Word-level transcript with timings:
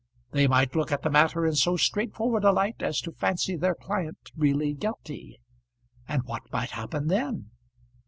They 0.31 0.47
might 0.47 0.75
look 0.75 0.91
at 0.91 1.03
the 1.03 1.11
matter 1.11 1.45
in 1.45 1.53
so 1.53 1.77
straightforward 1.77 2.43
a 2.43 2.51
light 2.51 2.81
as 2.81 3.01
to 3.01 3.11
fancy 3.11 3.55
their 3.55 3.75
client 3.75 4.31
really 4.35 4.73
guilty; 4.73 5.39
and 6.07 6.23
what 6.23 6.51
might 6.51 6.71
happen 6.71 7.05
then? 7.07 7.51